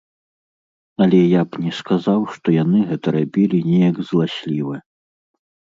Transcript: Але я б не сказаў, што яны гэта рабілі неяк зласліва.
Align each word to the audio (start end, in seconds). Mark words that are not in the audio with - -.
Але 1.05 1.19
я 1.33 1.41
б 1.51 1.61
не 1.65 1.71
сказаў, 1.81 2.21
што 2.37 2.47
яны 2.63 2.79
гэта 2.93 3.07
рабілі 3.19 3.57
неяк 3.71 3.97
зласліва. 4.11 4.75